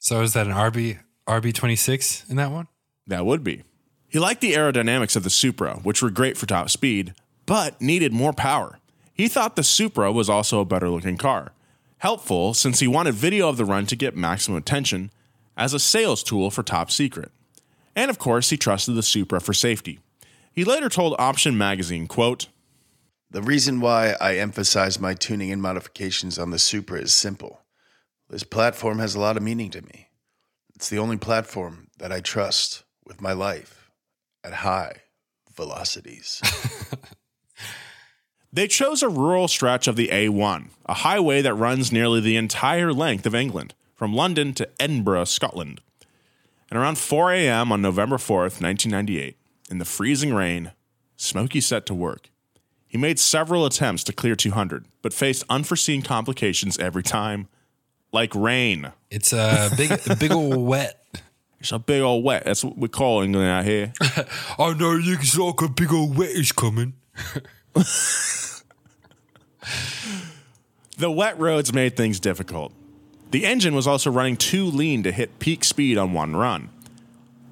[0.00, 0.98] So is that an RB
[1.28, 2.66] RB26 in that one?
[3.06, 3.62] That would be.
[4.08, 7.14] He liked the aerodynamics of the Supra, which were great for top speed,
[7.46, 8.80] but needed more power.
[9.12, 11.52] He thought the Supra was also a better looking car.
[11.98, 15.12] Helpful since he wanted video of the run to get maximum attention
[15.56, 17.30] as a sales tool for Top Secret.
[17.96, 20.00] And of course, he trusted the Supra for safety.
[20.52, 22.48] He later told Option Magazine, quote,
[23.30, 27.60] The reason why I emphasize my tuning and modifications on the Supra is simple.
[28.28, 30.08] This platform has a lot of meaning to me.
[30.74, 33.90] It's the only platform that I trust with my life
[34.42, 35.02] at high
[35.54, 36.42] velocities.
[38.54, 42.92] They chose a rural stretch of the A1, a highway that runs nearly the entire
[42.92, 45.80] length of England, from London to Edinburgh, Scotland.
[46.74, 47.70] And around 4 a.m.
[47.70, 49.38] on November 4th, 1998,
[49.70, 50.72] in the freezing rain,
[51.16, 52.30] Smokey set to work.
[52.88, 57.46] He made several attempts to clear 200, but faced unforeseen complications every time,
[58.10, 58.90] like rain.
[59.08, 61.00] It's a big, a big old wet.
[61.60, 62.44] It's a big old wet.
[62.44, 63.92] That's what we call England out here.
[64.58, 66.94] I know you can like a big old wet is coming.
[70.96, 72.72] The wet roads made things difficult.
[73.34, 76.68] The engine was also running too lean to hit peak speed on one run.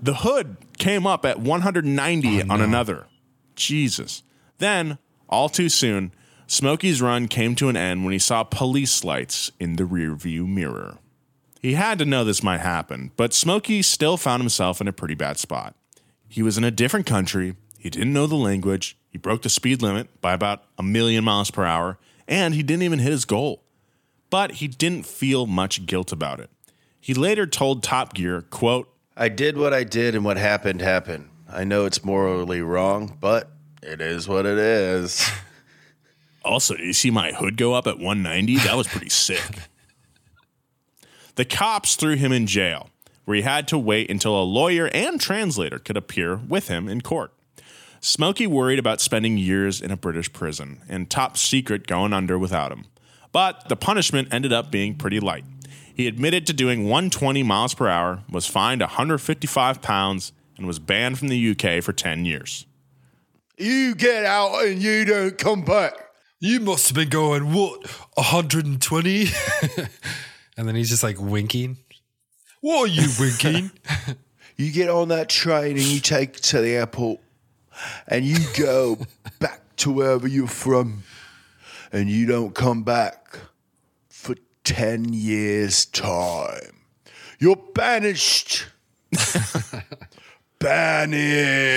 [0.01, 3.09] The hood came up at 190 on another.
[3.57, 4.23] Jesus.
[4.59, 6.13] Then, all too soon,
[6.47, 10.99] Smokey's run came to an end when he saw police lights in the rearview mirror.
[11.61, 15.17] He had to know this might happen, but Smokey still found himself in a pretty
[15.17, 15.75] bad spot.
[16.29, 19.83] He was in a different country, he didn't know the language, he broke the speed
[19.83, 23.65] limit by about a million miles per hour, and he didn't even hit his goal.
[24.33, 26.49] But he didn't feel much guilt about it.
[26.99, 31.29] He later told Top Gear, quote, I did what I did and what happened happened.
[31.53, 33.51] I know it's morally wrong, but
[33.83, 35.31] it is what it is.
[36.45, 38.57] Also, did you see my hood go up at 190?
[38.67, 39.59] That was pretty sick.
[41.37, 42.91] The cops threw him in jail,
[43.27, 47.01] where he had to wait until a lawyer and translator could appear with him in
[47.01, 47.33] court.
[48.01, 52.73] Smokey worried about spending years in a British prison and top secret going under without
[52.73, 52.87] him.
[53.33, 55.45] But the punishment ended up being pretty light.
[55.95, 61.19] He admitted to doing 120 miles per hour, was fined 155 pounds, and was banned
[61.19, 62.67] from the UK for 10 years.
[63.59, 65.95] you get out and you don't come back.
[66.41, 69.27] You must have been going, what, 120?
[70.57, 71.77] and then he's just like winking.
[72.61, 73.71] What are you winking?
[74.57, 77.21] You get on that train and you take to the airport
[78.07, 78.99] and you go
[79.41, 81.03] back to wherever you're from
[81.93, 83.39] and you don't come back
[84.09, 86.87] for 10 years' time.
[87.39, 88.67] You're banished.
[90.59, 91.73] banished.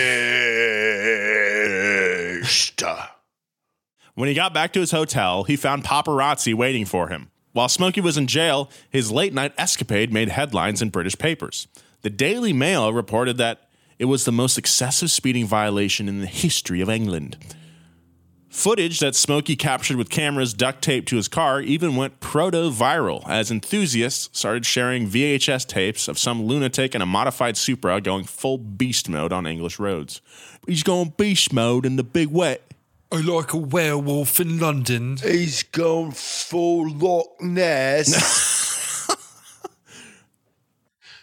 [4.14, 7.32] When he got back to his hotel, he found paparazzi waiting for him.
[7.52, 11.68] While Smokey was in jail, his late night escapade made headlines in British papers.
[12.02, 16.80] The Daily Mail reported that it was the most excessive speeding violation in the history
[16.82, 17.38] of England.
[18.56, 23.28] Footage that Smokey captured with cameras duct taped to his car even went proto viral
[23.28, 28.58] as enthusiasts started sharing VHS tapes of some lunatic in a modified Supra going full
[28.58, 30.22] beast mode on English roads.
[30.66, 32.62] He's going beast mode in the big wet.
[33.12, 35.18] I like a werewolf in London.
[35.18, 38.46] He's gone full Loch Ness.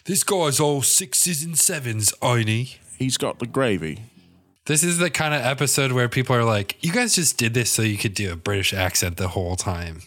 [0.04, 2.78] This guy's all sixes and sevens, ain't he?
[2.98, 4.10] He's got the gravy.
[4.66, 7.70] This is the kind of episode where people are like, you guys just did this
[7.70, 10.02] so you could do a British accent the whole time.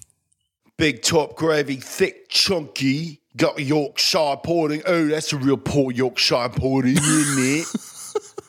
[0.77, 3.21] Big top gravy, thick, chunky.
[3.35, 4.81] Got Yorkshire pudding.
[4.85, 7.67] Oh, that's a real poor Yorkshire pudding, isn't it?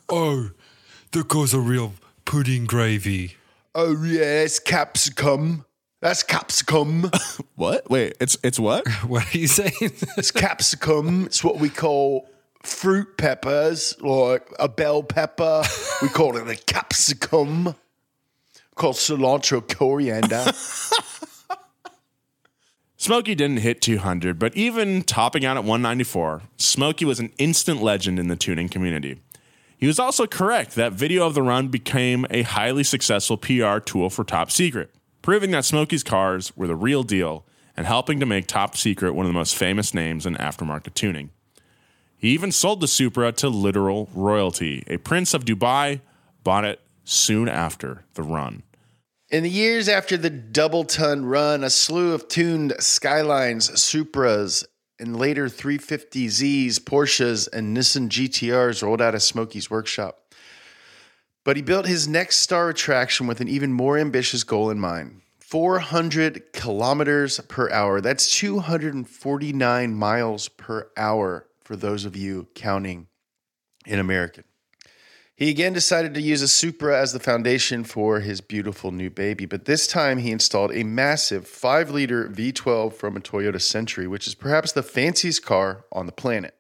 [0.09, 0.51] Oh,
[1.11, 3.35] that guy's a real pudding gravy.
[3.75, 5.65] oh, yeah, that's capsicum.
[6.01, 7.11] That's capsicum.
[7.57, 7.91] What?
[7.91, 8.87] Wait, it's it's what?
[9.09, 9.73] What are you saying?
[9.81, 11.25] It's capsicum.
[11.27, 12.29] It's what we call
[12.67, 15.63] fruit peppers or a bell pepper.
[16.03, 17.75] We call it a capsicum.
[18.75, 20.53] Called cilantro coriander.
[22.99, 28.19] Smokey didn't hit 200, but even topping out at 194, Smokey was an instant legend
[28.19, 29.21] in the tuning community.
[29.79, 34.11] He was also correct that video of the run became a highly successful PR tool
[34.11, 38.47] for Top Secret, proving that Smokey's cars were the real deal and helping to make
[38.47, 41.31] Top Secret one of the most famous names in aftermarket tuning.
[42.19, 44.85] He even sold the Supra to literal royalty.
[44.87, 46.01] A prince of Dubai
[46.43, 48.63] bought it soon after the run.
[49.29, 54.65] In the years after the double ton run, a slew of tuned Skylines, Supras,
[54.99, 60.33] and later 350Zs, Porsches, and Nissan GTRs rolled out of Smokey's workshop.
[61.45, 65.21] But he built his next star attraction with an even more ambitious goal in mind
[65.41, 68.01] 400 kilometers per hour.
[68.01, 73.09] That's 249 miles per hour for those of you counting
[73.85, 74.45] in American.
[75.35, 79.47] He again decided to use a Supra as the foundation for his beautiful new baby,
[79.47, 84.29] but this time he installed a massive 5 liter V12 from a Toyota Century, which
[84.29, 86.55] is perhaps the fanciest car on the planet.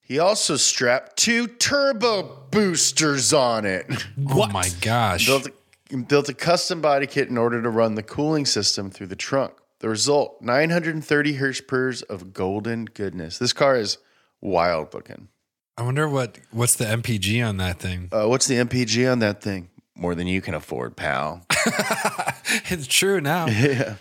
[0.00, 3.86] He also strapped two turbo boosters on it.
[4.30, 5.26] Oh my gosh.
[5.26, 5.48] built,
[5.90, 9.16] a, built a custom body kit in order to run the cooling system through the
[9.16, 9.54] trunk.
[9.80, 13.38] The result 930 horsepower of golden goodness.
[13.38, 13.98] This car is
[14.40, 15.28] wild looking.
[15.76, 18.08] I wonder what what's the MPG on that thing.
[18.12, 19.70] Uh, what's the MPG on that thing?
[19.96, 21.44] More than you can afford, pal.
[22.70, 23.46] It's true now.
[23.46, 23.96] yeah.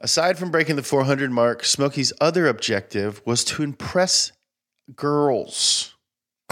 [0.00, 4.32] Aside from breaking the 400 mark, Smokey's other objective was to impress
[4.94, 5.94] girls.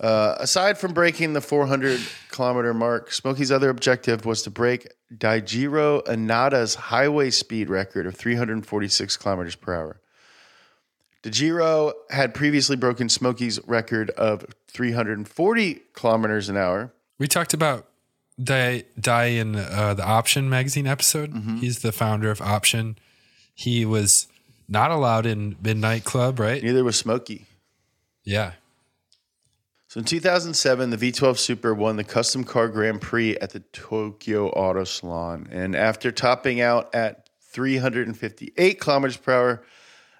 [0.00, 2.00] uh, aside from breaking the 400
[2.30, 3.12] kilometer mark.
[3.12, 9.74] Smokey's other objective was to break Daijiro Inada's highway speed record of 346 kilometers per
[9.74, 10.00] hour.
[11.22, 16.92] Daijiro had previously broken Smokey's record of 340 kilometers an hour.
[17.18, 17.88] We talked about
[18.42, 21.32] Dai, Dai in uh, the Option magazine episode.
[21.32, 21.56] Mm-hmm.
[21.56, 22.98] He's the founder of Option.
[23.54, 24.28] He was
[24.68, 26.62] not allowed in Midnight Club, right?
[26.62, 27.46] Neither was Smokey.
[28.24, 28.52] Yeah.
[29.96, 34.50] So in 2007, the V12 Supra won the Custom Car Grand Prix at the Tokyo
[34.50, 35.48] Auto Salon.
[35.50, 39.62] And after topping out at 358 kilometers per hour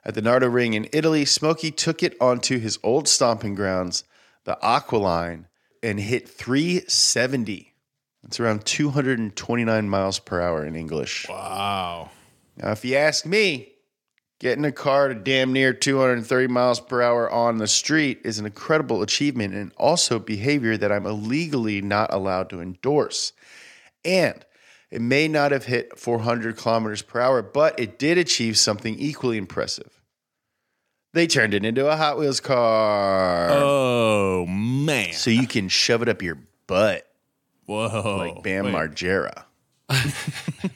[0.02, 4.04] at the Nardo Ring in Italy, Smokey took it onto his old stomping grounds,
[4.44, 5.44] the Aqualine,
[5.82, 7.74] and hit 370.
[8.24, 11.28] It's around 229 miles per hour in English.
[11.28, 12.08] Wow.
[12.56, 13.74] Now, if you ask me,
[14.38, 18.46] getting a car to damn near 230 miles per hour on the street is an
[18.46, 23.32] incredible achievement and also behavior that I'm illegally not allowed to endorse.
[24.04, 24.44] And
[24.90, 29.36] it may not have hit 400 kilometers per hour, but it did achieve something equally
[29.36, 30.00] impressive.
[31.12, 33.48] They turned it into a Hot Wheels car.
[33.50, 35.14] Oh man.
[35.14, 37.06] So you can shove it up your butt
[37.64, 38.16] Whoa.
[38.18, 38.74] like Bam Wait.
[38.74, 39.44] Margera.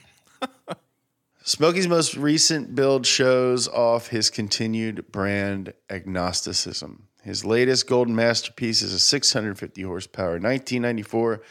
[1.51, 7.09] Smokey's most recent build shows off his continued brand agnosticism.
[7.25, 11.43] His latest golden masterpiece is a 650 horsepower 1994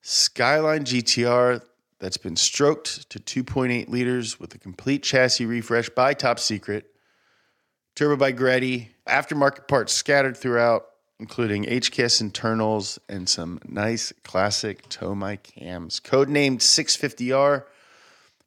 [0.00, 1.62] Skyline GTR
[2.00, 6.86] that's been stroked to 2.8 liters with a complete chassis refresh by Top Secret,
[7.94, 10.86] turbo by Greddy, aftermarket parts scattered throughout,
[11.20, 16.00] including HKS internals and some nice classic Tomei cams.
[16.00, 17.62] Codenamed 650R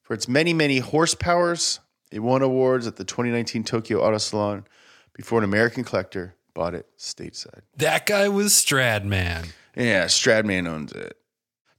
[0.10, 1.78] for its many, many horsepowers.
[2.12, 4.66] It won awards at the 2019 Tokyo Auto Salon
[5.14, 7.62] before an American collector bought it stateside.
[7.78, 9.52] That guy was Stradman.
[9.76, 11.16] Yeah, Stradman owns it.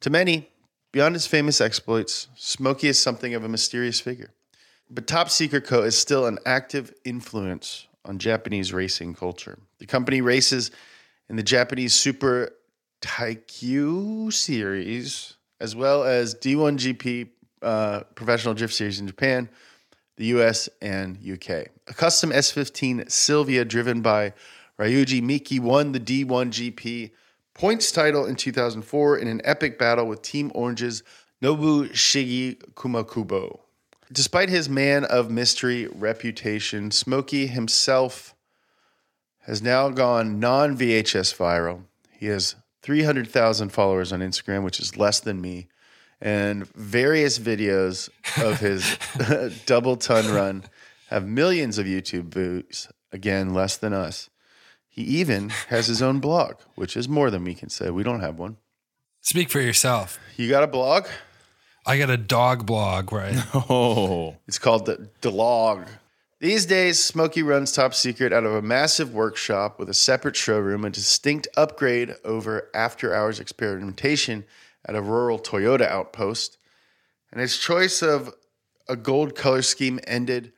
[0.02, 0.48] To many,
[0.92, 4.30] beyond his famous exploits, Smokey is something of a mysterious figure.
[4.88, 5.82] But Top Secret Co.
[5.82, 9.58] is still an active influence on Japanese racing culture.
[9.78, 10.70] The company races
[11.28, 12.52] in the Japanese Super
[13.02, 17.30] Taikyu series, as well as D1GP
[17.62, 19.48] uh, professional drift series in Japan,
[20.16, 21.68] the US, and UK.
[21.88, 24.32] A custom S15 Sylvia driven by
[24.78, 27.10] Ryuji Miki won the D1GP
[27.54, 31.02] points title in 2004 in an epic battle with Team Orange's
[31.42, 33.60] Nobushige Kumakubo.
[34.12, 38.34] Despite his man of mystery reputation, Smokey himself
[39.40, 41.84] has now gone non VHS viral.
[42.10, 45.68] He has 300,000 followers on Instagram, which is less than me,
[46.20, 48.08] and various videos
[48.42, 48.98] of his
[49.66, 50.64] double ton run
[51.08, 52.88] have millions of YouTube views.
[53.12, 54.30] Again, less than us.
[54.88, 57.90] He even has his own blog, which is more than we can say.
[57.90, 58.56] We don't have one.
[59.20, 60.18] Speak for yourself.
[60.36, 61.06] You got a blog?
[61.86, 63.36] I got a dog blog right?
[63.36, 64.36] I Oh.
[64.46, 65.88] It's called the Delog.
[66.38, 70.84] These days, Smokey runs Top Secret out of a massive workshop with a separate showroom,
[70.84, 74.44] a distinct upgrade over after hours experimentation
[74.84, 76.58] at a rural Toyota outpost.
[77.32, 78.32] And his choice of
[78.88, 80.52] a gold color scheme ended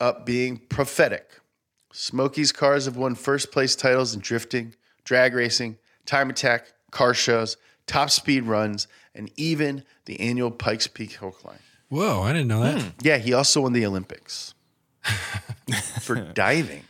[0.00, 1.40] up being prophetic.
[1.92, 7.56] Smokey's cars have won first place titles in drifting, drag racing, time attack, car shows,
[7.86, 11.58] top speed runs, and even the annual Pikes Peak Hill Climb.
[11.88, 12.80] Whoa, I didn't know that.
[12.80, 12.88] Hmm.
[13.02, 14.54] Yeah, he also won the Olympics
[16.00, 16.84] for diving.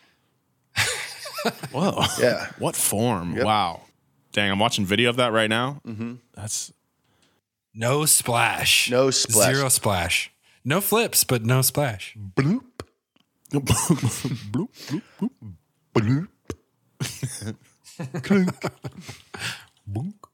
[1.72, 2.02] Whoa.
[2.20, 2.50] Yeah.
[2.58, 3.34] What form?
[3.36, 3.44] Yep.
[3.44, 3.82] Wow.
[4.33, 5.81] Dang, I'm watching video of that right now.
[5.87, 6.14] Mm-hmm.
[6.35, 6.72] That's
[7.74, 8.91] No splash.
[8.91, 9.55] No splash.
[9.55, 10.31] Zero splash.
[10.64, 12.16] No flips, but no splash.
[12.37, 12.62] Bloop.
[13.51, 13.62] bloop,
[14.53, 15.55] bloop, bloop.
[15.95, 16.29] Bloop.
[18.22, 18.55] Clunk.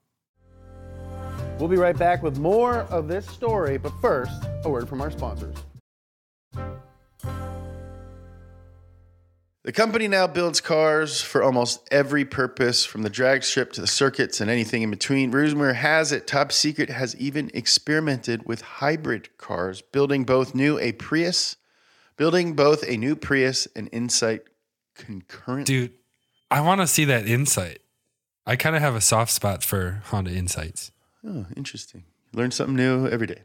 [1.59, 4.33] We'll be right back with more of this story, but first,
[4.65, 5.57] a word from our sponsors.
[9.65, 13.87] The company now builds cars for almost every purpose, from the drag strip to the
[13.87, 15.31] circuits and anything in between.
[15.31, 20.93] Rumor has it Top Secret has even experimented with hybrid cars, building both new a
[20.93, 21.57] Prius,
[22.19, 24.43] building both a new Prius and Insight
[24.95, 25.67] concurrent.
[25.67, 25.95] Dude,
[26.51, 27.79] I want to see that insight.
[28.47, 30.93] I kind of have a soft spot for Honda Insights.
[31.27, 32.05] Oh, interesting.
[32.35, 33.45] Learn something new every day.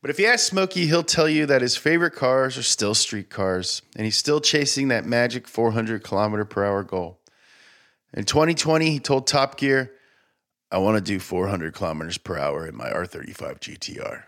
[0.00, 3.28] But if you ask Smokey, he'll tell you that his favorite cars are still street
[3.28, 7.20] cars, and he's still chasing that magic 400 kilometer per hour goal.
[8.14, 9.92] In 2020, he told Top Gear,
[10.72, 14.22] I want to do 400 kilometers per hour in my R35 GTR.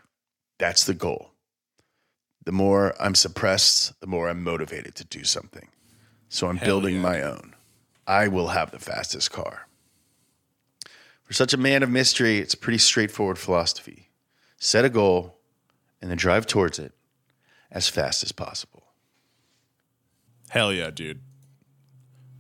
[0.59, 1.31] That's the goal.
[2.45, 5.69] The more I'm suppressed, the more I'm motivated to do something.
[6.29, 7.03] So I'm Hell building yeah.
[7.03, 7.55] my own.
[8.07, 9.69] I will have the fastest car.
[11.23, 14.11] For such a man of mystery, it's a pretty straightforward philosophy
[14.59, 15.42] set a goal
[16.03, 16.93] and then drive towards it
[17.71, 18.83] as fast as possible.
[20.51, 21.21] Hell yeah, dude.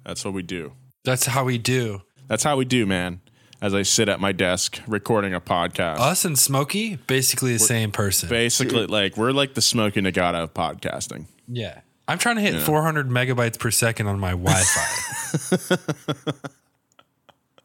[0.04, 0.72] That's what we do.
[1.04, 2.02] That's how we do.
[2.28, 3.20] That's how we do, man.
[3.62, 6.00] As I sit at my desk recording a podcast.
[6.00, 8.28] Us and Smokey, basically the same person.
[8.28, 11.26] Basically, like we're like the Smokey Nagata of podcasting.
[11.46, 11.80] Yeah.
[12.08, 12.64] I'm trying to hit Yeah.
[12.64, 15.76] 400 megabytes per second on my Wi-Fi.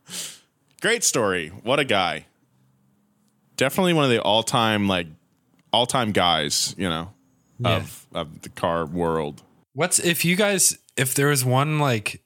[0.81, 1.49] Great story.
[1.63, 2.27] What a guy.
[3.55, 5.07] Definitely one of the all-time like
[5.72, 7.13] all-time guys, you know,
[7.59, 7.78] Yeah.
[7.78, 9.43] of of the car world.
[9.74, 12.24] What's if you guys if there was one like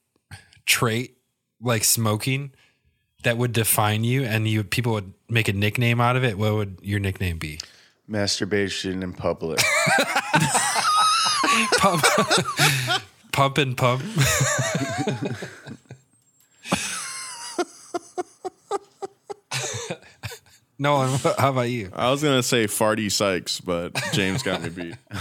[0.66, 1.18] trait
[1.62, 2.52] like smoking
[3.24, 6.54] that would define you and you people would make a nickname out of it, what
[6.54, 7.60] would your nickname be?
[8.08, 9.60] Masturbation in public.
[11.80, 12.04] Pump,
[13.34, 14.02] pump and pump.
[20.82, 21.06] no,
[21.38, 21.92] how about you?
[21.94, 24.96] I was gonna say Farty Sykes, but James got me beat.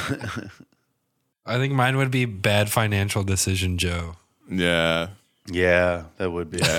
[1.44, 4.16] I think mine would be bad financial decision, Joe.
[4.50, 5.08] Yeah.
[5.50, 6.62] Yeah, that would be.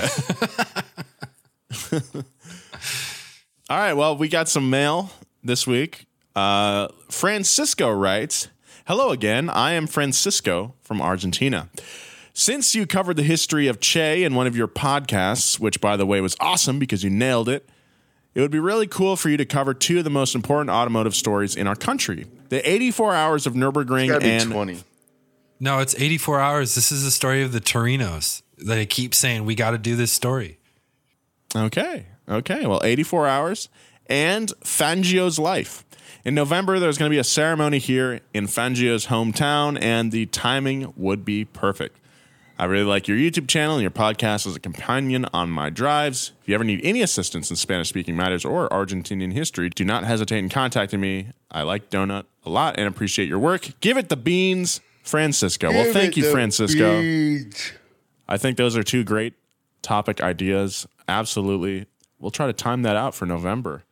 [3.70, 3.92] All right.
[3.92, 5.10] Well, we got some mail
[5.44, 6.06] this week.
[6.34, 8.48] Uh, Francisco writes
[8.86, 9.48] Hello again.
[9.48, 11.68] I am Francisco from Argentina.
[12.34, 16.06] Since you covered the history of Che in one of your podcasts, which by the
[16.06, 17.68] way was awesome because you nailed it,
[18.34, 21.14] it would be really cool for you to cover two of the most important automotive
[21.14, 24.84] stories in our country the 84 hours of Nürburgring Gotta be and 20.
[25.58, 26.74] No, it's 84 hours.
[26.74, 28.42] This is the story of the Torinos.
[28.58, 30.58] They keep saying we got to do this story.
[31.56, 32.06] Okay.
[32.28, 32.66] Okay.
[32.66, 33.70] Well, 84 hours
[34.06, 35.84] and Fangio's life.
[36.26, 40.92] In November, there's going to be a ceremony here in Fangio's hometown, and the timing
[40.96, 41.96] would be perfect.
[42.58, 46.32] I really like your YouTube channel and your podcast as a companion on my drives.
[46.42, 50.04] If you ever need any assistance in Spanish speaking matters or Argentinian history, do not
[50.04, 51.28] hesitate in contacting me.
[51.50, 53.70] I like Donut a lot and appreciate your work.
[53.80, 55.70] Give it the beans, Francisco.
[55.70, 57.00] well, thank you, Francisco.
[57.00, 57.72] beans.
[58.28, 59.34] I think those are two great
[59.82, 60.86] topic ideas.
[61.08, 61.86] Absolutely.
[62.20, 63.82] We'll try to time that out for November.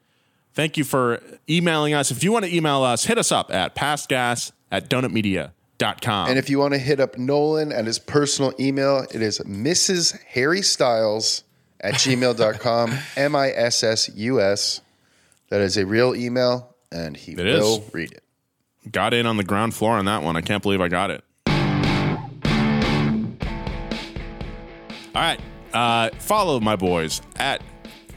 [0.52, 2.10] Thank you for emailing us.
[2.10, 5.52] If you want to email us, hit us up at pastgas at donutmedia.com.
[5.82, 10.20] And if you want to hit up Nolan at his personal email, it is Mrs.
[10.24, 11.44] Harry Styles
[11.80, 12.92] at gmail.com.
[13.16, 14.80] M I S S U S.
[15.48, 17.60] That is a real email, and he It is.
[17.60, 18.22] will read it.
[18.92, 20.36] got in on the ground floor on that one.
[20.36, 21.24] I can't believe I got it.
[25.12, 25.40] All right.
[25.72, 27.62] Uh, follow my boys at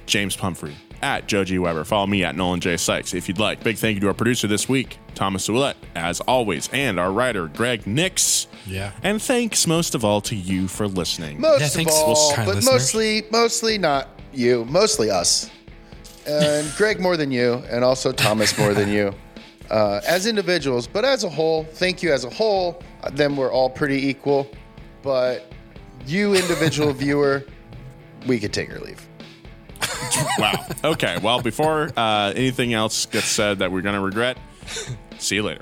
[0.05, 1.59] James Pumphrey, at Joe G.
[1.59, 1.83] Weber.
[1.83, 2.77] Follow me at Nolan J.
[2.77, 3.63] Sykes if you'd like.
[3.63, 7.47] Big thank you to our producer this week, Thomas Ouellette, as always, and our writer,
[7.49, 8.47] Greg Nix.
[8.65, 8.91] Yeah.
[9.03, 11.39] And thanks most of all to you for listening.
[11.41, 12.73] Most Yeah, of thanks, all, kind but listeners.
[12.73, 15.51] mostly, mostly not you, mostly us,
[16.25, 19.13] and Greg more than you, and also Thomas more than you,
[19.69, 20.87] uh, as individuals.
[20.87, 22.81] But as a whole, thank you as a whole.
[23.03, 24.49] uh, Then we're all pretty equal.
[25.01, 25.51] But
[26.07, 27.43] you, individual viewer,
[28.25, 29.05] we could take or leave.
[30.37, 30.65] Wow.
[30.83, 31.17] Okay.
[31.21, 34.37] Well, before uh, anything else gets said that we're going to regret,
[35.19, 35.61] see you later.